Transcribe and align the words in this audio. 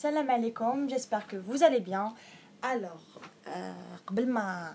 Salam 0.00 0.30
alaikum, 0.30 0.88
j'espère 0.88 1.26
que 1.26 1.36
vous 1.36 1.62
allez 1.62 1.80
bien. 1.80 2.14
Alors, 2.62 3.02
قبل 4.06 4.32
ما 4.32 4.74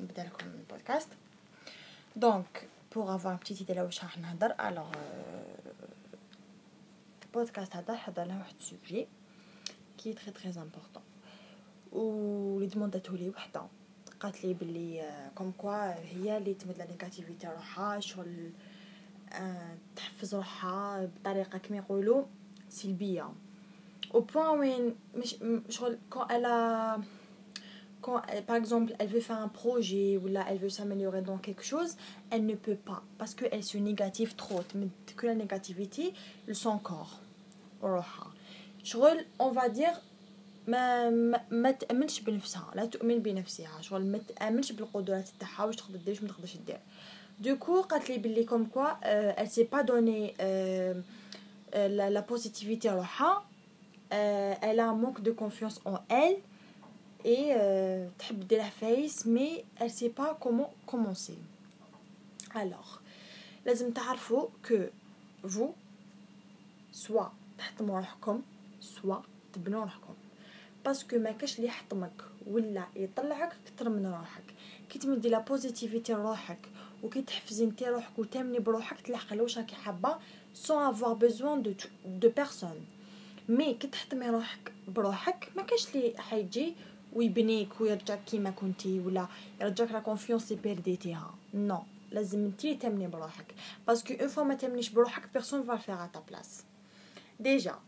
نبدا 0.00 0.22
لكم 0.22 0.46
البودكاست. 0.46 1.08
دونك 2.16 2.68
بوغ 2.94 3.14
افوار 3.14 3.34
بتيت 3.34 3.60
ايدي 3.60 3.72
على 3.72 3.82
واش 3.82 4.04
راح 4.04 4.18
نهضر 4.18 4.54
الوغ 4.60 4.92
البودكاست 7.24 7.76
هذا 7.76 7.94
حضر 7.94 8.24
له 8.24 8.38
واحد 8.38 8.54
السوجي 8.60 9.08
كي 9.98 10.12
تري 10.12 10.30
تري 10.30 10.48
امبورطون 10.48 11.02
و 11.92 12.60
لي 12.60 12.66
دمونداتو 12.66 13.14
لي 13.14 13.28
وحده 13.28 13.62
قالت 14.20 14.44
لي 14.44 14.54
بلي 14.54 15.10
كوم 15.34 15.52
كوا 15.58 15.94
هي 15.94 16.36
اللي 16.36 16.54
تمد 16.54 16.78
لا 16.78 16.86
نيجاتيفيتي 16.86 17.46
روحها 17.46 18.00
شغل 18.00 18.50
تحفز 19.96 20.34
روحها 20.34 21.04
بطريقه 21.04 21.58
كما 21.58 21.76
يقولوا 21.76 22.24
سلبيه 22.68 23.28
au 24.12 24.22
point 24.22 24.52
où 24.52 24.62
quand 26.10 26.26
elle 26.28 26.44
a 26.44 26.98
quand 28.00 28.20
par 28.46 28.56
exemple 28.56 28.94
elle 28.98 29.08
veut 29.08 29.20
faire 29.20 29.38
un 29.38 29.48
projet 29.48 30.18
ou 30.22 30.26
là 30.26 30.44
elle 30.48 30.58
veut 30.58 30.68
s'améliorer 30.68 31.22
dans 31.22 31.38
quelque 31.38 31.64
chose 31.64 31.96
elle 32.30 32.44
ne 32.46 32.54
peut 32.54 32.74
pas 32.74 33.02
parce 33.18 33.34
que 33.34 33.44
elle 33.52 33.64
se 33.64 33.78
négative 33.78 34.34
trop. 34.34 34.60
Que 35.16 35.26
la 35.26 35.34
négativité 35.34 36.12
son 36.52 36.78
corps. 36.78 37.20
شغل 38.84 39.24
on 39.38 39.50
va 39.50 39.68
dire 39.68 40.00
تقدرش 46.16 46.56
دير 46.66 46.78
دوكو 47.40 47.80
قالت 47.80 48.10
لي 48.10 48.18
بلي 48.18 48.44
كوم 48.44 48.66
كوا 48.66 48.86
elle 49.36 49.48
s'est 49.48 49.64
pas 49.64 49.82
donné 49.82 50.34
la, 51.74 52.10
la 52.10 52.22
positivité 52.22 52.90
روحها 52.90 53.51
euh, 54.12 54.54
elle 54.60 54.80
a 54.80 54.88
un 54.88 54.94
manque 54.94 55.22
de 55.22 55.30
confiance 55.30 55.80
en 55.84 55.98
elle 56.08 56.36
et 57.24 57.52
euh, 57.56 58.06
de 58.32 58.56
la 58.56 58.70
face 58.80 59.24
mais 59.26 59.64
elle 59.78 59.90
sait 59.90 60.10
pas 60.10 60.36
comment 60.40 60.72
commencer. 60.86 61.38
Alors 62.54 63.00
لازم 63.66 63.92
تعرفوا 63.92 64.48
que 64.62 64.90
vous 65.44 65.74
soit 66.92 67.32
روحكم 67.80 68.42
soit 68.80 69.22
تبنوا 69.52 69.80
روحكم 69.80 70.14
باسكو 70.84 71.18
ما 71.18 71.32
كاش 71.32 71.56
اللي 71.56 71.68
يحطمك 71.68 72.22
ولا 72.46 72.84
يطلعك 72.96 73.56
اكثر 73.66 73.88
من 73.88 74.06
روحك 74.06 74.54
كي 74.90 74.98
تمدي 74.98 75.28
لا 75.28 75.38
بوزيتيفيتي 75.38 76.12
لروحك 76.12 76.68
وكي 77.02 77.22
تحفزي 77.22 77.64
انت 77.64 77.82
روحك 77.82 78.18
وتامني 78.18 78.58
بروحك 78.58 79.00
تلحق 79.00 79.34
لواش 79.34 79.58
راكي 79.58 79.74
حابه 79.74 80.18
sans 80.54 80.80
avoir 80.92 81.16
besoin 81.16 81.56
de 81.56 81.72
de 82.22 82.28
personne 82.28 82.82
مي 83.48 83.74
كي 83.74 83.86
تحطمي 83.86 84.30
روحك 84.30 84.72
بروحك 84.88 85.48
ما 85.56 85.62
كاش 85.62 85.94
لي 85.94 86.14
حيجي 86.18 86.74
ويبنيك 87.12 87.80
ويرجعك 87.80 88.24
كيما 88.24 88.50
كنتي 88.50 89.00
ولا 89.00 89.26
يرجعك 89.60 89.92
لا 89.92 90.00
كونفيونس 90.00 90.52
اللي 90.52 90.62
بيرديتيها 90.62 91.34
نو 91.54 91.82
لازم 92.10 92.44
انتي 92.44 92.74
تامني 92.74 93.06
بروحك. 93.08 93.54
باسكو 93.86 94.14
اون 94.14 94.28
فوا 94.28 94.44
ما 94.44 94.54
تامنيش 94.54 94.90
بروحك 94.90 95.32
بيرسون 95.32 95.62
فا 95.62 95.76
فيغ 95.76 96.06
تا 96.06 96.20
بلاص 96.28 96.64
ديجا 97.40 97.78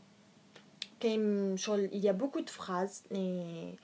كاين 1.00 1.56
شغل 1.56 1.90
il 1.92 2.04
y 2.04 2.08
a 2.08 2.12
beaucoup 2.12 2.40
de 2.40 2.50
phrases 2.50 3.12
لي 3.12 3.74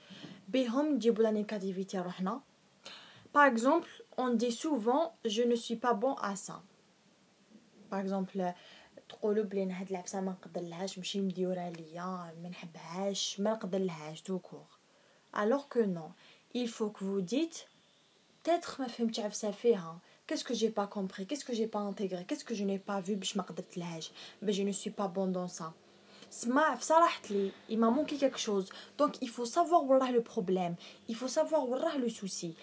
بهم 0.49 0.95
نجيبو 0.95 1.21
لا 1.21 1.31
نيجاتيفيتي 1.31 1.99
روحنا. 1.99 2.41
Par 3.33 3.45
exemple 3.45 4.03
on 4.17 4.29
dit 4.33 4.51
souvent 4.51 5.13
je 5.25 5.41
ne 5.41 5.55
suis 5.55 5.77
pas 5.77 5.93
bon 5.93 6.13
à 6.13 6.35
ça. 6.35 6.61
Par 7.89 7.99
exemple 7.99 8.53
تقولوا 9.11 9.43
بلي 9.43 9.71
هاد 9.71 9.89
العفسه 9.89 10.21
ما 10.21 10.31
نقدرلهاش 10.31 10.97
ماشي 10.97 11.21
مديوره 11.21 11.69
ليا 11.69 12.33
ما 12.43 12.49
نحبهاش 12.49 13.39
ما 13.39 13.51
نقدرلهاش 13.51 14.21
تو 14.21 14.39
كور 14.39 14.81
alors 15.33 15.69
que 15.69 15.79
non. 15.79 16.11
Il 16.53 16.67
faut 16.67 16.89
que 16.89 17.03
vous 17.03 17.21
dites 17.21 17.67
peut-être 18.43 18.79
ما 18.79 18.87
فهمتش 18.87 19.19
عفسه 19.19 19.51
فيها. 19.51 19.99
Qu'est-ce 20.27 20.43
que 20.43 20.53
j'ai 20.53 20.69
pas 20.69 20.87
compris? 20.87 21.25
Qu'est-ce 21.27 21.45
que 21.45 21.53
j'ai 21.53 21.67
pas 21.67 21.79
intégré? 21.79 22.25
Qu'est-ce 22.25 22.45
que 22.45 22.55
je 22.55 22.63
n'ai 22.63 22.79
pas 22.79 22.99
vu? 23.01 23.15
باش 23.15 23.37
ما 23.37 23.43
قدرتلهاش 23.43 24.11
mais 24.43 24.51
je 24.51 24.63
ne 24.63 24.71
suis 24.71 24.91
pas 24.91 25.07
bon 25.07 25.27
dans 25.27 25.47
ça. 25.47 25.73
سما 26.29 26.61
عفسه 26.61 26.99
راحت 26.99 27.31
لي. 27.31 27.51
Il 27.69 27.77
m'a 27.77 27.89
manqué 27.89 28.17
quelque 28.17 28.39
chose. 28.39 28.69
Donc 28.97 29.21
il 29.21 29.29
faut 29.29 29.45
savoir 29.45 29.83
راه 29.89 30.11
le 30.11 30.21
problème. 30.21 30.75
Il 31.09 31.15
faut 31.15 31.27
savoir 31.27 31.69
راه 31.69 31.97
le 31.97 32.09
souci. 32.09 32.55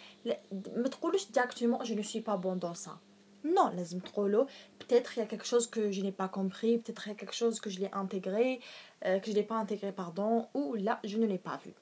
ما 0.77 0.89
تقولوش 0.89 1.25
directement 1.25 1.85
je 1.85 1.95
ne 1.95 2.03
suis 2.03 2.21
pas 2.21 2.37
bon 2.37 2.57
dans 2.57 2.75
ça 2.75 3.08
non 3.45 3.71
لازم 3.75 3.99
تقولوا 3.99 4.47
peut-être 4.79 5.17
il 5.17 5.21
y 5.21 5.23
a 5.23 5.27
quelque 5.27 5.47
chose 5.47 5.67
que 5.67 5.93
je 5.93 6.03
n'ai 6.03 6.13
pas 6.13 6.29
compris 6.29 6.79
peut-être 6.79 7.07
il 7.07 7.11
y 7.11 7.13
a 7.13 7.15
quelque 7.15 7.35
chose 7.35 7.61
que 7.61 7.71
je 7.71 7.79
l'ai 7.81 7.91
intégré 7.93 8.61
euh, 9.05 9.19
que 9.21 9.31
je 9.31 9.37
n'ai 9.37 9.43
pas 9.43 9.57
intégré 9.57 9.93
pardon 9.93 10.49
ou 10.55 10.75
là 10.75 11.01
je 11.05 11.17
ne 11.19 11.27
l'ai 11.27 11.39
pas 11.39 11.59
vu. 11.65 11.73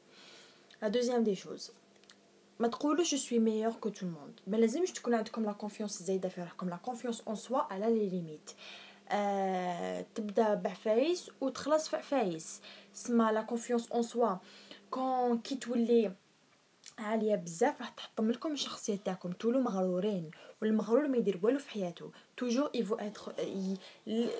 La 0.82 0.90
deuxième 0.90 1.24
des 1.24 1.34
choses. 1.34 1.72
ما 2.58 2.68
تقولوش 2.68 3.14
je 3.14 3.16
suis 3.16 3.38
meilleur 3.38 3.80
que 3.80 3.88
tout 3.88 4.04
le 4.04 4.10
monde. 4.10 4.40
ما 4.46 4.56
لازمش 4.56 4.90
تكون 4.90 5.14
عندكم 5.14 5.44
لا 5.44 5.52
كونفيونس 5.52 6.02
زايده 6.02 6.28
في 6.28 6.40
روحكم 6.40 6.68
لا 6.68 6.76
كونفيونس 6.76 7.20
اون 7.20 7.34
سوا 7.36 7.58
على 7.58 7.86
لي 7.94 8.08
ليميت 8.08 8.50
آه 9.08 10.04
تبدا 10.14 10.54
بعفايس 10.54 11.30
وتخلص 11.40 11.88
في 11.88 11.96
عفايس 11.96 12.60
سما 12.92 13.32
لا 13.32 13.42
كونفيونس 13.42 13.92
اون 13.92 14.02
سوا 14.02 14.36
كون 14.90 15.38
كي 15.38 15.54
تولي 15.54 16.12
عاليه 16.98 17.34
بزاف 17.34 17.80
راح 17.80 17.88
تحطم 17.88 18.30
لكم 18.30 18.52
الشخصيه 18.52 18.96
تاعكم. 18.96 19.32
تولوا 19.32 19.62
مغرورين 19.62 20.30
والمغرور 20.62 21.08
ما 21.08 21.16
يدير 21.16 21.40
والو 21.42 21.58
في 21.58 21.70
حياته. 21.70 22.10
توجور 22.36 22.70
يفو 22.74 22.94
اتر 22.94 23.34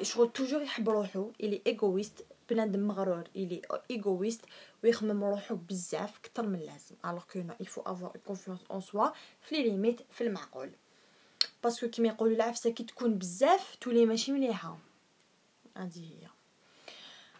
شغل 0.03 0.33
توجور 0.33 0.63
يحب 0.63 0.89
روحو. 0.89 1.31
الي 1.41 1.63
ايغويست 1.67 2.25
بنادم 2.51 2.81
مغرور. 2.81 3.25
الي 3.37 3.63
ايغويست 3.91 4.45
ويخمم 4.85 5.25
روحو 5.25 5.55
بزاف 5.55 6.19
كتر 6.19 6.47
من 6.47 6.55
اللازم. 6.55 6.97
الوغ 7.05 7.23
كو 7.33 7.39
نو 7.39 7.55
يفو 7.61 7.81
افوار 7.81 8.17
كونفيونس 8.27 8.61
اون 8.71 8.81
سوا 8.81 9.09
في 9.43 9.55
لي 9.55 9.63
ليميت 9.63 10.01
في 10.11 10.25
المعقول. 10.25 10.71
باسكو 11.65 11.89
كيما 11.89 12.09
يقولوا 12.09 12.37
العفسه 12.37 12.71
كي 12.71 12.85
تكون 12.85 13.15
بزاف 13.19 13.77
تولي 13.81 14.07
ماشي 14.07 14.33
مليحه 14.33 14.79
هادي 15.77 16.01
هي 16.01 16.36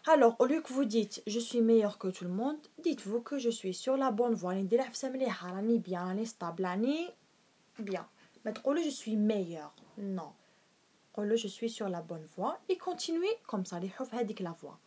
Alors, 0.09 0.37
au 0.39 0.45
lieu 0.45 0.61
que 0.61 0.71
vous 0.71 0.85
dites 0.85 1.21
je 1.27 1.37
suis 1.37 1.59
meilleur 1.59 1.97
que 1.97 2.07
tout 2.07 2.23
le 2.23 2.29
monde, 2.29 2.55
dites-vous 2.81 3.19
que 3.19 3.37
je 3.37 3.49
suis 3.49 3.73
sur 3.73 3.97
la 3.97 4.09
bonne 4.09 4.35
voie. 4.35 4.53
راني 4.53 5.83
bien, 5.83 5.99
راني 5.99 6.25
stable, 6.25 6.61
راني 6.61 7.09
bien. 7.79 8.05
ما 8.45 8.51
تقولوا 8.51 8.83
je 8.83 8.89
suis 8.89 9.17
meilleur. 9.17 9.73
Non. 9.97 10.31
je 11.17 11.47
suis 11.47 11.69
sur 11.69 11.89
la 11.89 12.01
bonne 12.01 12.25
voie 12.37 12.57
et 12.69 12.77
continuez 12.77 13.35
comme 13.47 13.65
ça 13.65 13.81
les 13.81 13.89
في 13.89 14.15
هذيك 14.15 14.41
la 14.41 14.51
voie. 14.51 14.79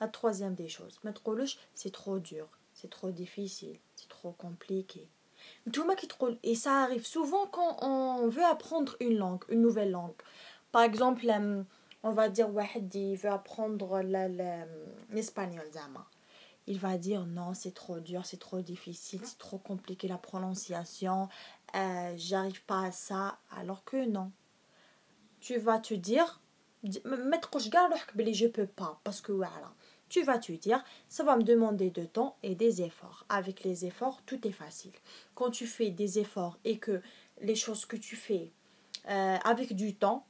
La 0.00 0.06
troisième 0.06 0.54
des 0.54 0.68
choses, 0.68 1.00
ما 1.04 1.10
تقولوش 1.10 1.58
c'est 1.74 1.92
trop 1.92 2.20
dur, 2.20 2.46
c'est 2.72 2.90
trop 2.90 3.10
difficile, 3.10 3.76
c'est 3.96 4.08
trop 4.08 4.32
compliqué. 4.38 5.08
et 6.44 6.54
ça 6.54 6.84
arrive 6.84 7.06
souvent 7.06 7.46
quand 7.46 7.78
on 7.82 8.28
veut 8.28 8.44
apprendre 8.44 8.94
une 9.00 9.16
langue, 9.16 9.42
une 9.48 9.62
nouvelle 9.62 9.90
langue. 9.90 10.14
Par 10.70 10.82
exemple, 10.82 11.26
on 12.02 12.12
va 12.12 12.28
dire 12.28 12.48
واحد 12.50 12.94
il 12.94 13.16
veut 13.16 13.30
apprendre 13.30 14.00
l'espagnol 15.10 15.70
زعما 15.72 16.04
il 16.66 16.78
va 16.78 16.98
dire 16.98 17.26
non 17.26 17.52
c'est 17.54 17.74
trop 17.74 18.00
dur 18.00 18.24
c'est 18.24 18.38
trop 18.38 18.60
difficile 18.60 19.20
c'est 19.24 19.38
trop 19.38 19.58
compliqué 19.58 20.08
la 20.08 20.18
prononciation 20.18 21.28
euh, 21.74 22.14
j'arrive 22.16 22.62
pas 22.64 22.86
à 22.86 22.92
ça. 22.92 23.38
Alors 23.56 23.84
que 23.84 24.04
non. 24.06 24.32
Tu 25.40 25.58
vas 25.58 25.78
te 25.78 25.94
dire 25.94 26.40
je 26.82 28.46
peux 28.46 28.66
pas 28.66 29.00
parce 29.04 29.20
que 29.20 29.32
voilà. 29.32 29.72
Tu 30.08 30.22
vas 30.22 30.38
te 30.38 30.52
dire 30.52 30.82
ça 31.08 31.22
va 31.24 31.36
me 31.36 31.42
demander 31.42 31.90
de 31.90 32.04
temps 32.04 32.36
et 32.42 32.54
des 32.54 32.82
efforts. 32.82 33.24
Avec 33.28 33.62
les 33.62 33.84
efforts 33.86 34.22
tout 34.26 34.46
est 34.46 34.52
facile. 34.52 34.92
Quand 35.34 35.50
tu 35.50 35.66
fais 35.66 35.90
des 35.90 36.18
efforts 36.18 36.58
et 36.64 36.78
que 36.78 37.00
les 37.40 37.54
choses 37.54 37.86
que 37.86 37.96
tu 37.96 38.16
fais 38.16 38.50
euh, 39.08 39.36
avec 39.44 39.74
du 39.74 39.94
temps 39.94 40.26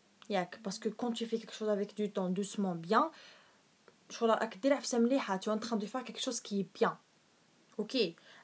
parce 0.62 0.78
que 0.78 0.88
quand 0.88 1.12
tu 1.12 1.26
fais 1.26 1.38
quelque 1.38 1.54
chose 1.54 1.68
avec 1.68 1.94
du 1.94 2.10
temps 2.10 2.28
doucement 2.28 2.74
bien 2.74 3.10
tu 4.08 4.24
es 4.24 5.48
en 5.48 5.58
train 5.58 5.76
de 5.76 5.86
faire 5.86 6.04
quelque 6.04 6.20
chose 6.20 6.40
qui 6.40 6.60
est 6.60 6.69
bien. 6.75 6.99
Ok. 7.78 7.96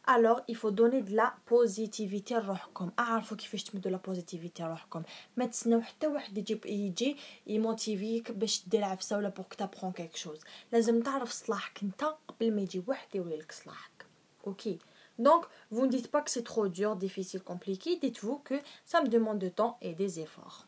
Alors 0.08 0.42
il 0.46 0.56
faut 0.56 0.70
donner 0.70 1.02
de 1.02 1.14
la 1.14 1.34
positivité 1.46 2.34
لروحكم 2.34 2.90
اعرفوا 2.98 3.36
كيفاش 3.36 3.64
تمدوا 3.64 3.90
لا 3.90 3.96
بوزيتيفيتي 3.96 4.62
لروحكم 4.62 5.02
ما 5.36 5.46
تسناو 5.46 5.80
حتى 5.80 6.06
واحد 6.06 6.38
يجي 6.38 6.60
يجي 6.64 7.16
يموتيفيك 7.46 8.32
باش 8.32 8.62
دير 8.68 8.84
عفسه 8.84 9.16
ولا 9.16 9.28
بوك 9.28 9.54
تابرون 9.54 9.92
كيك 9.92 10.16
shows 10.16 10.40
لازم 10.72 11.02
تعرف 11.02 11.32
صلاحك 11.32 11.82
انت 11.82 12.04
قبل 12.28 12.52
ما 12.52 12.60
يجي 12.60 12.82
واحد 12.86 13.14
يولي 13.14 13.36
لك 13.36 13.52
صلاحك. 13.52 14.06
Okay 14.46 14.78
Donc, 15.18 15.46
vous 15.70 15.86
ne 15.86 15.90
dites 15.90 16.10
pas 16.10 16.20
que 16.20 16.30
c'est 16.30 16.42
trop 16.42 16.68
dur, 16.68 16.94
difficile, 16.94 17.42
compliqué. 17.42 17.96
Dites-vous 17.96 18.38
que 18.38 18.54
ça 18.84 19.00
me 19.00 19.08
demande 19.08 19.38
de 19.38 19.48
temps 19.48 19.78
et 19.80 19.94
des 19.94 20.20
efforts. 20.20 20.65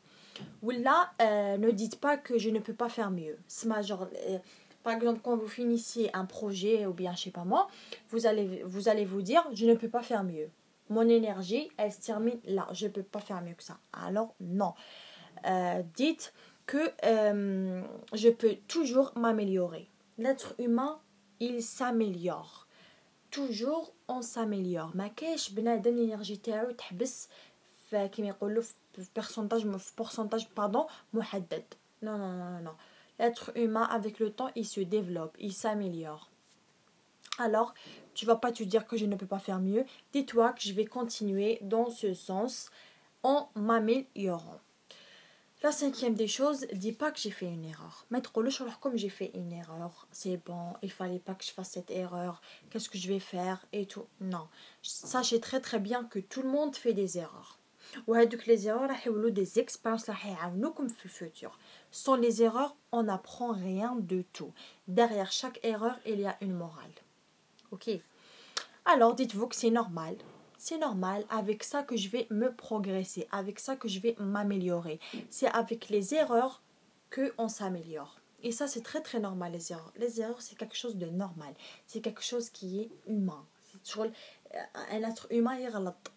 Ou 0.63 0.71
là, 0.71 1.13
euh, 1.23 1.57
ne 1.57 1.71
dites 1.71 2.01
pas 2.01 2.17
que 2.17 2.39
je 2.39 2.51
ne 2.51 2.59
peux 2.59 2.75
pas 2.75 2.89
faire 2.89 3.11
mieux. 3.11 3.39
Genre, 3.83 4.09
euh, 4.29 4.39
par 4.83 4.95
exemple, 4.95 5.21
quand 5.23 5.37
vous 5.37 5.49
finissez 5.49 6.11
un 6.13 6.25
projet 6.25 6.87
ou 6.87 6.93
bien 6.93 7.15
je 7.15 7.25
sais 7.25 7.31
pas 7.31 7.45
moi, 7.45 7.69
vous 8.11 8.27
allez 8.27 8.63
vous, 8.65 8.89
allez 8.89 9.05
vous 9.05 9.23
dire 9.23 9.45
je 9.55 9.67
ne 9.67 9.75
peux 9.75 9.89
pas 9.89 10.03
faire 10.03 10.25
mieux. 10.25 10.51
Mon 10.91 11.09
énergie, 11.09 11.71
elle 11.77 11.93
se 11.93 12.01
termine 12.01 12.41
là. 12.47 12.67
Je 12.73 12.87
ne 12.87 12.93
peux 12.93 13.03
pas 13.03 13.21
faire 13.21 13.43
mieux 13.43 13.55
que 13.55 13.63
ça. 13.63 13.79
Alors, 13.93 14.35
non. 14.41 14.75
Euh, 15.47 15.83
dites 15.95 16.33
que 16.67 16.93
je 17.03 18.29
peux 18.31 18.57
toujours 18.67 19.13
m'améliorer. 19.17 19.89
L'être 20.19 20.55
humain, 20.59 21.01
il 21.41 21.63
s'améliore 21.63 22.69
toujours 23.31 23.93
on 24.09 24.23
s'améliore 24.23 24.91
ما 24.95 25.09
كاينش 25.09 25.51
بنادم 25.51 25.97
l'énergie 25.97 26.39
تاعو 26.43 26.71
تحبس 26.71 27.29
كيما 27.95 28.29
يقولوا 28.29 28.63
في 28.63 29.21
pourcentage 29.21 29.79
في 29.79 29.93
pourcentage 30.03 30.45
pardon 30.57 30.87
محدد 31.13 31.65
non 32.03 32.19
non 32.19 32.35
non 32.43 32.61
non 32.67 32.77
l'être 33.19 33.51
humain 33.57 33.85
avec 33.85 34.19
le 34.19 34.31
temps 34.31 34.51
il 34.55 34.67
se 34.67 34.81
développe 34.81 35.37
il 35.39 35.53
s'améliore 35.53 36.31
alors 37.39 37.75
tu 38.15 38.27
vas 38.27 38.37
pas 38.37 38.53
te 38.53 38.63
dire 38.63 38.87
que 38.87 38.97
je 38.97 39.07
ne 39.07 39.17
peux 39.17 39.27
pas 39.27 39.39
faire 39.39 39.61
mieux 39.61 39.85
dis-toi 40.13 40.53
que 40.53 40.63
je 40.63 40.73
vais 40.73 40.87
continuer 40.87 41.59
dans 41.63 41.91
ce 41.91 42.15
sens 42.15 42.71
en 43.23 43.49
m'améliorant 43.55 44.61
la 45.61 45.73
cinquième 45.73 46.15
des 46.15 46.29
choses, 46.29 46.69
dis 46.73 46.93
pas 46.93 47.11
que 47.11 47.19
j'ai 47.19 47.33
fait 47.33 47.47
une 47.47 47.65
erreur. 47.65 48.07
Mettre 48.11 48.41
le 48.41 48.51
comme 48.81 48.97
j'ai 48.97 49.09
fait 49.09 49.33
une 49.35 49.53
erreur, 49.53 50.07
c'est 50.13 50.37
bon, 50.37 50.75
il 50.83 50.91
fallait 50.91 51.19
pas 51.19 51.35
que 51.35 51.45
je 51.45 51.51
fasse 51.51 51.71
cette 51.71 51.91
erreur, 51.91 52.41
qu'est-ce 52.71 52.89
que 52.89 52.97
je 52.97 53.09
vais 53.09 53.19
faire 53.19 53.67
et 53.73 53.87
tout. 53.87 54.07
Non. 54.21 54.47
Sachez 54.83 55.41
très 55.41 55.61
très 55.61 55.81
bien 55.81 56.05
que 56.05 56.21
tout 56.21 56.43
le 56.43 56.49
monde 56.49 56.77
fait 56.77 56.93
des 56.93 57.19
erreurs. 57.19 57.58
Ou 58.07 58.15
que 58.37 58.47
les 58.47 58.69
erreurs, 58.69 58.91
des 59.31 59.59
expériences 59.59 60.09
comme 60.73 60.89
le 61.05 61.11
futur. 61.11 61.59
Sans 61.91 62.17
les 62.17 62.43
erreurs, 62.43 62.77
on 62.93 63.05
n'apprend 63.05 63.53
rien 63.53 63.97
de 63.97 64.23
tout. 64.33 64.53
Derrière 64.87 65.33
chaque 65.33 65.61
erreur, 65.63 65.99
il 66.07 66.21
y 66.21 66.27
a 66.27 66.37
une 66.41 66.55
morale. 66.55 66.91
Ok 67.71 67.91
Alors 68.85 69.15
dites-vous 69.15 69.47
que 69.49 69.57
c'est 69.57 69.71
normal 69.71 70.17
c'est 70.61 70.79
normal, 70.79 71.25
avec 71.31 71.63
ça 71.63 71.85
que 71.85 71.97
je 71.97 72.09
vais 72.09 72.27
me 72.31 72.53
progresser, 72.53 73.29
avec 73.31 73.61
ça 73.61 73.77
que 73.77 73.87
je 73.87 74.01
vais 74.01 74.17
m'améliorer. 74.19 74.99
C'est 75.31 75.47
avec 75.47 75.89
les 75.89 76.15
erreurs 76.15 76.63
que 77.11 77.33
on 77.39 77.49
s'améliore. 77.49 78.19
Et 78.43 78.53
ça, 78.53 78.67
c'est 78.67 78.83
très 78.83 79.01
très 79.01 79.21
normal, 79.21 79.53
les 79.53 79.73
erreurs. 79.73 79.93
Les 79.97 80.21
erreurs, 80.21 80.43
c'est 80.43 80.57
quelque 80.57 80.77
chose 80.77 80.97
de 80.97 81.07
normal. 81.07 81.55
C'est 81.87 82.01
quelque 82.01 82.23
chose 82.23 82.51
qui 82.51 82.81
est 82.81 82.91
humain. 83.07 83.47
C'est 83.71 83.79
euh, 84.01 84.59
un 84.75 85.09
être 85.09 85.27
humain, 85.31 85.57
il 85.57 85.63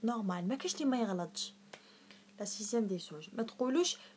normal. 0.03 0.45
Mais 0.47 0.57
qu'est-ce 0.57 0.75
qu'il 0.75 0.87
La 2.41 2.47
sixième 2.47 2.87
des 2.87 2.97
choses. 2.97 3.29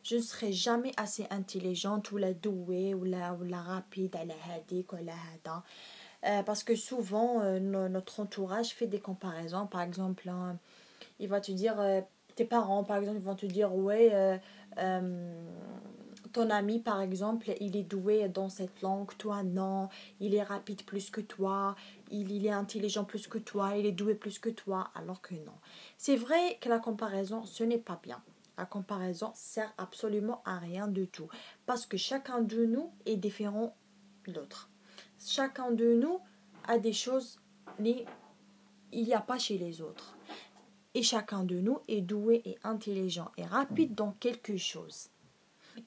Je 0.01 0.15
ne 0.15 0.21
serai 0.21 0.51
jamais 0.51 0.91
assez 0.97 1.27
intelligente 1.29 2.11
ou 2.11 2.17
la 2.17 2.33
douée 2.33 2.95
ou 2.95 3.03
la, 3.03 3.35
ou 3.35 3.43
la 3.43 3.61
rapide, 3.61 4.17
la 4.25 4.33
hadik 4.51 4.93
ou 4.93 4.95
la 4.95 5.13
hada. 5.13 5.61
Euh, 6.25 6.41
parce 6.41 6.63
que 6.63 6.75
souvent, 6.75 7.41
euh, 7.41 7.59
notre 7.59 8.21
entourage 8.21 8.69
fait 8.69 8.87
des 8.87 8.99
comparaisons. 8.99 9.67
Par 9.67 9.81
exemple, 9.81 10.27
hein, 10.27 10.57
il 11.19 11.29
va 11.29 11.39
te 11.39 11.51
dire, 11.51 11.79
euh, 11.79 12.01
tes 12.35 12.45
parents, 12.45 12.83
par 12.83 12.97
exemple, 12.97 13.19
ils 13.19 13.23
vont 13.23 13.35
te 13.35 13.45
dire, 13.45 13.75
ouais, 13.75 14.09
ton 16.35 16.49
ami, 16.49 16.79
par 16.79 17.01
exemple, 17.01 17.53
il 17.59 17.75
est 17.75 17.83
doué 17.83 18.29
dans 18.29 18.49
cette 18.49 18.81
langue, 18.81 19.15
toi, 19.17 19.41
non, 19.43 19.89
il 20.19 20.35
est 20.35 20.43
rapide 20.43 20.83
plus 20.83 21.09
que 21.09 21.21
toi, 21.21 21.75
il, 22.11 22.31
il 22.31 22.45
est 22.45 22.51
intelligent 22.51 23.05
plus 23.05 23.27
que 23.27 23.37
toi, 23.37 23.77
il 23.77 23.85
est 23.85 23.91
doué 23.91 24.15
plus 24.15 24.37
que 24.37 24.49
toi, 24.49 24.91
alors 24.95 25.21
que 25.21 25.33
non. 25.33 25.55
C'est 25.97 26.17
vrai 26.17 26.57
que 26.61 26.69
la 26.69 26.79
comparaison, 26.79 27.45
ce 27.45 27.63
n'est 27.63 27.77
pas 27.77 27.99
bien. 28.03 28.21
La 28.57 28.65
comparaison 28.65 29.31
sert 29.33 29.73
absolument 29.77 30.41
à 30.45 30.59
rien 30.59 30.87
du 30.87 31.07
tout. 31.07 31.27
Parce 31.65 31.85
que 31.85 31.97
chacun 31.97 32.41
de 32.41 32.65
nous 32.65 32.91
est 33.05 33.17
différent 33.17 33.75
de 34.25 34.33
l'autre 34.33 34.69
chacun 35.25 35.71
de 35.71 35.95
nous 35.95 36.19
a 36.67 36.77
des 36.77 36.93
choses 36.93 37.39
il 37.79 38.05
n'y 38.91 39.13
a 39.13 39.21
pas 39.21 39.37
chez 39.37 39.57
les 39.57 39.81
autres. 39.81 40.15
Et 40.93 41.03
chacun 41.03 41.43
de 41.43 41.59
nous 41.59 41.79
est 41.87 42.01
doué 42.01 42.41
et 42.45 42.57
intelligent 42.63 43.31
et 43.37 43.43
rapide 43.43 43.95
dans 43.95 44.11
quelque 44.13 44.55
chose. 44.55 45.09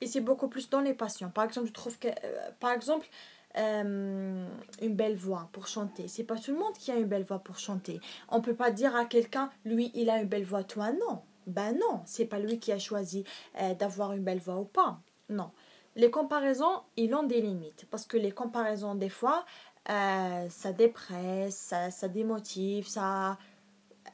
Et 0.01 0.07
c'est 0.07 0.21
beaucoup 0.21 0.49
plus 0.49 0.71
dans 0.71 0.81
les 0.81 0.95
passions. 0.95 1.31
Par 1.31 1.45
exemple, 1.45 1.69
je 1.69 1.73
trouve 1.73 1.99
que, 1.99 2.09
euh, 2.09 2.51
par 2.61 2.73
exemple, 2.73 3.09
euh, 3.57 4.47
une 4.83 4.95
belle 4.95 5.17
voix 5.17 5.49
pour 5.53 5.67
chanter. 5.67 6.09
C'est 6.09 6.25
pas 6.25 6.37
tout 6.37 6.53
le 6.53 6.59
monde 6.59 6.75
qui 6.79 6.91
a 6.91 6.97
une 6.97 7.07
belle 7.07 7.25
voix 7.25 7.39
pour 7.39 7.59
chanter. 7.59 8.01
On 8.29 8.41
peut 8.41 8.55
pas 8.55 8.71
dire 8.71 8.95
à 8.95 9.05
quelqu'un, 9.05 9.51
lui, 9.65 9.91
il 9.95 10.11
a 10.11 10.21
une 10.21 10.29
belle 10.29 10.45
voix, 10.45 10.65
toi 10.65 10.93
non. 10.93 11.23
Ben 11.47 11.73
non, 11.73 12.03
c'est 12.05 12.27
pas 12.27 12.39
lui 12.39 12.59
qui 12.59 12.73
a 12.73 12.79
choisi 12.79 13.25
euh, 13.61 13.75
d'avoir 13.75 14.13
une 14.13 14.23
belle 14.23 14.39
voix 14.39 14.57
ou 14.57 14.65
pas. 14.65 15.01
Non 15.31 15.51
les 15.99 16.11
comparaisons, 16.13 16.83
ils 16.97 17.13
ont 17.13 17.25
des 17.25 17.41
limites. 17.41 17.87
Parce 17.91 18.07
que 18.07 18.17
les 18.17 18.31
comparaisons, 18.31 18.95
des 18.95 19.09
fois, 19.09 19.45
euh, 19.91 20.49
ça 20.49 20.73
dépresse, 20.73 21.57
ça, 21.57 21.91
ça, 21.91 22.09
démotive, 22.09 22.87
ça. 22.87 23.37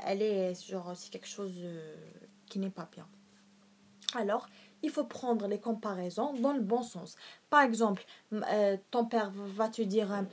Elle 0.05 0.23
est 0.23 0.69
genre, 0.69 0.93
c'est 0.97 1.11
quelque 1.11 1.29
chose 1.29 1.53
euh, 1.63 1.95
qui 2.47 2.59
n'est 2.59 2.71
pas 2.71 2.89
bien. 2.91 3.07
Alors, 4.17 4.49
il 4.83 4.91
faut 4.91 5.05
prendre 5.05 5.47
les 5.47 5.59
comparaisons 5.59 6.35
dans 6.35 6.53
le 6.53 6.61
bon 6.61 6.83
sens. 6.83 7.17
Par 7.49 7.63
exemple, 7.63 8.05
euh, 8.33 8.77
ton 8.91 9.07
père 9.07 9.33
va 9.35 9.69
te 9.69 9.83
dire 9.83 10.25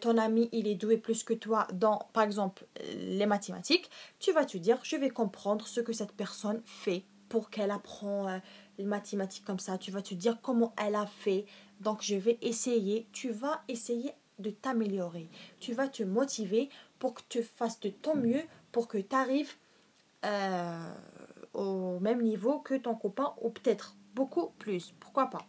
ton 0.00 0.18
ami 0.18 0.48
il 0.52 0.68
est 0.68 0.76
doué 0.76 0.98
plus 0.98 1.24
que 1.24 1.34
toi 1.34 1.66
dans 1.72 2.06
par 2.12 2.22
exemple 2.22 2.64
les 2.94 3.26
mathématiques, 3.26 3.90
tu 4.20 4.32
vas 4.32 4.44
te 4.44 4.56
dire 4.56 4.78
je 4.84 4.96
vais 4.96 5.10
comprendre 5.10 5.66
ce 5.66 5.80
que 5.80 5.92
cette 5.92 6.12
personne 6.12 6.62
fait 6.64 7.02
pour 7.28 7.50
qu'elle 7.50 7.72
apprend 7.72 8.40
les 8.78 8.84
mathématiques 8.84 9.44
comme 9.44 9.58
ça, 9.58 9.78
tu 9.78 9.90
vas 9.90 10.02
te 10.02 10.14
dire 10.14 10.38
comment 10.40 10.72
elle 10.82 10.94
a 10.94 11.06
fait. 11.06 11.44
Donc 11.80 12.02
je 12.02 12.14
vais 12.14 12.38
essayer, 12.40 13.06
tu 13.12 13.30
vas 13.30 13.62
essayer 13.68 14.12
de 14.38 14.50
t'améliorer. 14.50 15.28
Tu 15.60 15.72
vas 15.72 15.88
te 15.88 16.02
motiver 16.02 16.70
pour 16.98 17.14
que 17.14 17.22
tu 17.28 17.42
fasses 17.42 17.80
de 17.80 17.90
ton 17.90 18.16
mieux, 18.16 18.42
pour 18.72 18.88
que 18.88 18.98
tu 18.98 19.14
arrives 19.14 19.54
euh, 20.24 20.94
au 21.54 21.98
même 22.00 22.22
niveau 22.22 22.60
que 22.60 22.74
ton 22.74 22.94
copain 22.94 23.34
ou 23.40 23.50
peut-être 23.50 23.96
beaucoup 24.14 24.50
plus. 24.58 24.94
Pourquoi 25.00 25.26
pas 25.26 25.46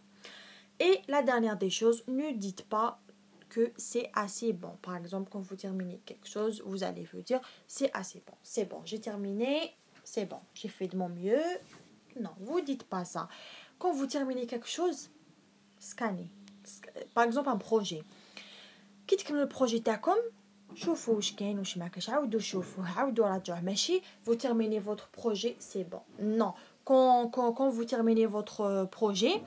Et 0.80 1.01
la 1.07 1.22
dernière 1.22 1.57
des 1.57 1.69
choses, 1.69 2.04
ne 2.07 2.31
dites 2.31 2.63
pas 2.63 3.00
que 3.50 3.72
c'est 3.78 4.10
assez 4.13 4.54
bon. 4.54 4.78
Par 4.81 4.96
exemple, 4.96 5.30
quand 5.31 5.42
vous 5.42 5.56
terminez 5.56 6.01
quelque 6.06 6.28
chose, 6.28 6.62
vous 6.66 6.84
allez 6.84 7.07
vous 7.12 7.22
dire 7.22 7.42
c'est 7.68 7.92
assez 7.94 8.22
bon, 8.25 8.36
c'est 8.44 8.66
bon, 8.66 8.81
j'ai 8.86 9.00
terminé, 9.00 9.74
c'est 10.04 10.25
bon, 10.25 10.40
j'ai 10.54 10.69
fait 10.69 10.88
de 10.88 10.96
mon 10.96 11.10
mieux, 11.10 11.42
non, 12.19 12.31
vous 12.40 12.62
dites 12.62 12.84
pas 12.84 13.06
ça. 13.06 13.28
Quand 13.80 13.92
vous 13.92 14.06
terminez 14.06 14.46
quelque 14.46 14.68
chose, 14.68 15.10
scannez. 15.80 16.30
Par 17.13 17.24
exemple, 17.24 17.50
un 17.50 17.57
projet. 17.57 18.04
quitte 19.10 19.30
le 19.31 19.48
projet 19.48 19.80
تاعكم 19.80 20.18
شوفوا 20.75 21.16
واش 21.16 21.36
كاين 21.36 21.60
واش 21.60 21.77
ما 21.77 21.88
كاش 21.88 22.10
عاودوا 22.10 22.39
شوفوا 22.39 22.83
عاودوا 22.86 23.27
راجعوه 23.27 23.62
ماشي 23.62 24.01
vous 24.25 24.36
terminez 24.36 24.80
votre 24.80 25.07
projet 25.07 25.56
c'est 25.60 25.83
bon. 25.83 26.01
Non 26.19 26.54
quand, 26.86 27.27
quand, 27.27 27.51
quand 27.54 27.69
vous 27.69 27.86
terminez 27.86 28.25
votre 28.25 28.88
projet 28.92 29.42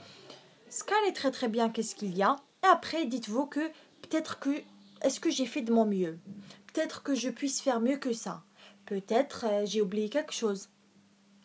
scannez 0.69 1.13
très 1.13 1.31
très 1.31 1.49
bien 1.49 1.69
qu'est-ce 1.71 1.95
qu'il 1.95 2.17
y 2.17 2.23
a. 2.23 2.37
Et 2.65 2.67
après 2.67 3.07
dites-vous 3.07 3.47
que 3.47 3.69
peut-être 4.03 4.39
que 4.39 4.63
est-ce 5.03 5.21
que 5.21 5.31
j'ai 5.31 5.47
fait 5.47 5.63
de 5.63 5.73
mon 5.73 5.85
mieux? 5.85 6.19
Peut-être 6.69 7.03
que 7.03 7.15
je 7.15 7.29
puisse 7.29 7.61
faire 7.61 7.81
mieux 7.81 7.97
que 7.97 8.13
ça. 8.13 8.43
Peut-être 8.87 9.47
j'ai 9.65 9.81
oublié 9.81 10.09
quelque 10.09 10.33
chose. 10.33 10.69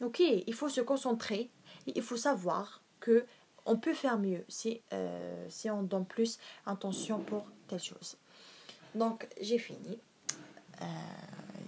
Ok, 0.02 0.20
il 0.20 0.54
faut 0.54 0.70
se 0.70 0.82
concentrer. 0.82 1.50
Il 1.88 2.02
faut 2.02 2.18
savoir 2.18 2.82
que 3.00 3.26
on 3.66 3.78
peut 3.78 3.94
faire 3.94 4.18
mieux 4.18 4.44
si, 4.48 4.82
euh, 4.94 5.46
si 5.50 5.70
on 5.70 5.84
donne 5.84 6.06
plus 6.06 6.40
attention 6.66 7.20
pour 7.20 7.46
telle 7.68 7.82
chose. 7.82 8.18
Donc, 8.96 9.28
j'ai 9.42 9.58
fini. 9.58 10.00
Euh, 10.82 10.86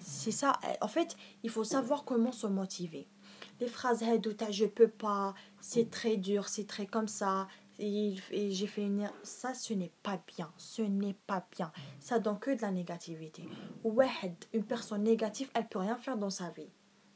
c'est 0.02 0.32
ça. 0.32 0.60
En 0.82 0.88
fait, 0.88 1.16
il 1.44 1.50
faut 1.50 1.64
savoir 1.64 2.04
comment 2.04 2.32
se 2.32 2.48
motiver. 2.48 3.08
Les 3.60 3.68
phrases 3.68 4.04
je 4.52 4.66
peux 4.66 4.88
pas, 4.88 5.34
c'est 5.60 5.90
très 5.90 6.16
dur, 6.16 6.48
c'est 6.48 6.66
très 6.66 6.86
comme 6.86 7.10
ça, 7.10 7.48
et 7.78 8.16
j'ai 8.32 8.68
fait 8.68 8.84
une 8.84 9.10
ça 9.24 9.54
ce 9.54 9.74
n'est 9.74 9.92
pas 10.04 10.22
bien 10.28 10.52
ce 10.58 10.82
n'est 10.82 11.16
pas 11.28 11.46
bien 11.50 11.72
ça 12.02 12.20
donne 12.20 12.38
que 12.38 12.52
de 12.52 12.62
la 12.62 12.72
négativité 12.72 13.48
une 14.54 14.66
personne 14.66 15.04
négative 15.04 15.50
elle 15.54 15.68
peut 15.70 15.80
rien 15.80 15.96
faire 15.96 16.18
dans 16.18 16.30
sa 16.30 16.50
vie 16.50 16.68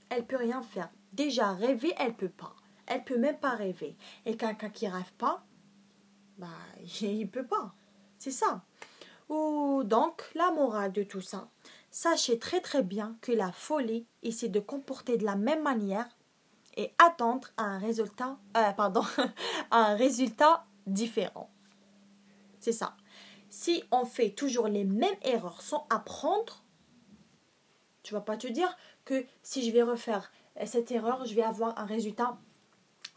elle 0.10 0.25
peut 0.25 0.38
rien 0.38 0.62
faire 0.62 0.89
Déjà, 1.13 1.53
rêver, 1.53 1.93
elle 1.98 2.15
peut 2.15 2.27
pas. 2.27 2.55
Elle 2.88 3.03
peut 3.03 3.19
même 3.19 3.38
pas 3.38 3.51
rêver. 3.55 3.95
Et 4.25 4.36
quelqu'un 4.36 4.69
qui 4.69 4.88
rêve 4.88 5.13
pas, 5.19 5.45
bah, 6.39 6.48
il 7.01 7.29
peut 7.29 7.45
pas. 7.45 7.75
C'est 8.17 8.31
ça. 8.31 8.65
Ou 9.34 9.84
donc, 9.84 10.22
la 10.36 10.52
morale 10.52 10.92
de 10.92 11.02
tout 11.02 11.20
ça. 11.22 11.50
Sachez 11.90 12.38
très 12.38 12.62
très 12.62 12.84
bien 12.84 13.18
que 13.22 13.32
la 13.32 13.52
folie, 13.52 14.06
c'est 14.32 14.50
de 14.50 14.60
comporter 14.60 15.18
de 15.18 15.25
la 15.25 15.36
même 15.36 15.63
manière 15.63 16.08
et 16.78 16.94
attendre 17.00 17.48
un 17.58 17.80
résultat, 17.80 18.38
euh, 18.56 18.72
pardon, 18.74 19.02
un 19.72 19.96
résultat 19.96 20.68
différent. 20.86 21.50
C'est 22.60 22.74
ça. 22.74 22.96
Si 23.50 23.84
on 23.90 24.06
fait 24.06 24.30
toujours 24.30 24.68
les 24.68 24.84
mêmes 24.84 25.18
erreurs 25.24 25.63
sans 25.63 25.88
apprendre, 25.90 26.63
tu 28.04 28.13
vas 28.13 28.22
pas 28.22 28.38
te 28.38 28.46
dire 28.46 28.78
que 29.04 29.25
si 29.42 29.66
je 29.66 29.72
vais 29.72 29.82
refaire 29.82 30.32
cette 30.68 30.92
erreur, 30.92 31.25
je 31.25 31.34
vais 31.34 31.42
avoir 31.42 31.80
un 31.80 31.86
résultat 31.86 32.38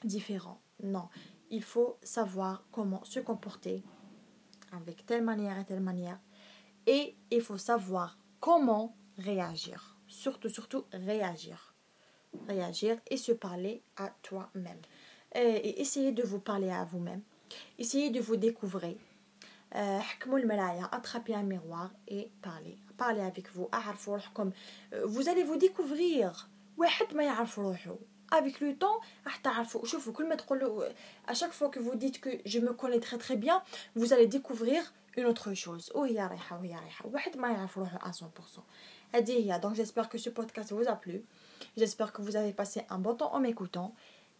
différent. 0.02 0.62
Non, 0.82 1.10
il 1.50 1.62
faut 1.62 1.98
savoir 2.02 2.64
comment 2.72 3.04
se 3.04 3.20
comporter 3.20 3.82
avec 4.72 5.06
telle 5.06 5.22
manière 5.22 5.58
et 5.58 5.64
telle 5.64 5.80
manière. 5.80 6.18
Et 6.86 7.16
il 7.30 7.40
faut 7.40 7.58
savoir 7.58 8.18
comment 8.40 8.96
réagir. 9.18 9.96
Surtout, 10.06 10.48
surtout 10.48 10.84
réagir. 10.92 11.74
Réagir 12.48 12.98
et 13.08 13.16
se 13.16 13.32
parler 13.32 13.82
à 13.96 14.10
toi-même. 14.22 14.80
Et 15.34 15.80
essayer 15.80 16.12
de 16.12 16.22
vous 16.22 16.38
parler 16.38 16.70
à 16.70 16.84
vous-même. 16.84 17.22
Essayez 17.78 18.10
de 18.10 18.20
vous 18.20 18.36
découvrir. 18.36 18.96
حكموا 19.76 20.38
المرايا 20.38 20.88
attrapez 20.92 21.34
un 21.34 21.42
miroir 21.42 21.90
et 22.08 22.30
parlez 22.40 22.78
parlez 22.96 23.20
avec 23.20 23.50
vous 23.52 23.68
اعرفوا 23.74 24.14
روحكم 24.14 24.52
vous 25.04 25.28
allez 25.28 25.42
vous 25.42 25.56
découvrir 25.56 26.48
واحد 26.78 27.14
ما 27.14 27.24
يعرف 27.24 27.58
روحو 27.58 27.96
avec 28.30 28.60
le 28.60 28.76
temps 28.76 28.98
تقولوا 30.36 30.84
à 31.26 31.34
chaque 31.34 31.52
fois 31.52 31.68
que 31.68 31.78
vous 31.78 31.94
dites 31.94 32.20
que 32.20 32.30
je 32.44 32.58
me 32.58 32.72
connais 32.72 33.00
très 33.00 33.18
très 33.18 33.36
bien 33.36 33.62
vous 33.94 34.12
allez 34.12 34.26
découvrir 34.26 34.92
une 35.16 35.26
autre 35.26 35.54
chose. 35.54 35.90
وهي 35.94 36.26
رايحه 36.26 36.58
وهي 36.58 36.74
رايحه 36.74 37.06
واحد 37.06 37.36
ما 37.36 37.48
يعرف 37.48 37.78
روحو 37.78 37.98
à 37.98 38.12
100% 38.12 38.60
هذه 39.14 39.52
هي 39.52 39.60
donc 39.60 39.74
j'espère 39.74 40.08
que 40.08 40.18
ce 40.18 40.30
podcast 40.30 40.72
vous 40.72 40.88
a 40.88 40.96
plu. 40.96 41.24
J'espère 41.76 42.12
que 42.12 42.22
vous 42.22 42.36
avez 42.36 42.52
passé 42.52 42.82
un 42.90 42.98
bon 42.98 43.14
temps 43.14 43.34
en 43.34 43.40
m'écoutant. 43.40 43.94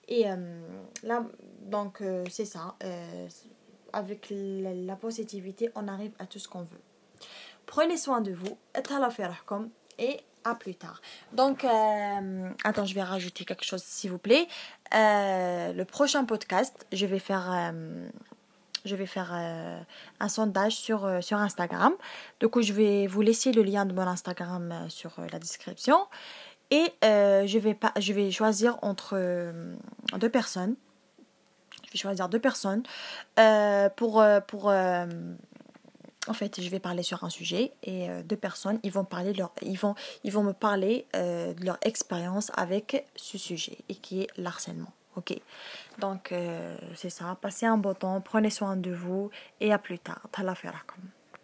Et 0.09 0.31
euh, 0.31 0.61
là 1.03 1.25
donc 1.63 2.01
euh, 2.01 2.25
c'est 2.31 2.45
ça 2.45 2.77
euh, 2.85 3.29
avec 3.93 4.29
la, 4.31 4.97
positivité, 4.97 5.71
on 5.75 5.89
arrive 5.89 6.13
à 6.19 6.27
tout 6.27 6.39
ce 6.39 6.49
qu'on 6.49 6.63
veut. 6.63 6.83
Prenez 7.65 7.97
soin 7.97 8.21
de 8.21 8.33
vous, 8.33 8.57
et 9.99 10.21
à 10.49 10.55
plus 10.55 10.75
tard. 10.75 11.01
Donc, 11.33 11.65
euh, 11.65 12.51
attends, 12.65 12.85
je 12.85 12.95
vais 12.95 13.03
rajouter 13.03 13.45
quelque 13.45 13.65
chose 13.65 13.83
s'il 13.83 14.11
vous 14.11 14.19
plaît. 14.19 14.47
Euh, 14.95 15.73
le 15.73 15.85
prochain 15.85 16.25
podcast, 16.25 16.87
je 16.93 17.07
vais 17.07 17.19
faire, 17.19 17.53
euh, 17.53 18.09
je 18.85 18.95
vais 18.95 19.07
faire 19.07 19.33
un 19.33 20.29
sondage 20.29 20.77
sur, 20.77 21.23
sur 21.23 21.39
Instagram. 21.39 21.93
Du 22.41 22.49
coup, 22.49 22.63
je 22.63 22.73
vais 22.73 23.07
vous 23.07 23.23
laisser 23.23 23.53
le 23.53 23.63
lien 23.63 23.85
de 23.85 23.93
mon 23.93 24.03
Instagram 24.03 24.87
sur 24.89 25.13
la 25.33 25.39
description. 25.39 26.07
Et 26.71 26.93
je, 27.03 27.59
vais 27.59 27.75
pas, 27.75 27.93
je 27.99 28.13
vais 28.13 28.31
choisir 28.31 28.79
entre 28.83 29.53
deux 30.19 30.31
personnes 30.31 30.77
je 31.87 31.93
vais 31.93 31.99
choisir 31.99 32.29
deux 32.29 32.39
personnes 32.39 32.83
euh, 33.39 33.89
pour, 33.91 34.21
euh, 34.21 34.41
pour 34.41 34.71
euh, 34.71 35.07
en 36.29 36.33
fait, 36.33 36.61
je 36.61 36.69
vais 36.69 36.81
parler 36.81 37.03
sur 37.03 37.25
un 37.25 37.31
sujet 37.31 37.73
et 37.83 38.09
deux 38.25 38.37
personnes, 38.37 38.79
ils 38.83 38.93
vont 38.93 39.05
parler 39.05 39.33
leur, 39.33 39.53
ils 39.63 39.79
vont, 39.79 39.95
ils 40.25 40.33
vont 40.33 40.43
me 40.43 40.53
parler 40.53 41.07
de 41.15 41.65
leur 41.65 41.79
expérience 41.83 42.51
avec 42.55 43.07
ce 43.17 43.39
sujet 43.39 43.79
et 43.89 43.95
qui 43.95 44.23
est 44.23 44.29
l'harcèlement. 44.37 44.93
Ok, 45.17 45.35
donc 45.99 46.35
c'est 46.95 47.11
ça. 47.11 47.37
Passez 47.41 47.67
un 47.67 47.79
bon 47.79 47.95
temps, 47.95 48.21
prenez 48.21 48.51
soin 48.51 48.77
de 48.77 48.93
vous 48.93 49.31
et 49.61 49.73
à 49.73 49.79
plus 49.79 49.99
tard. 49.99 50.21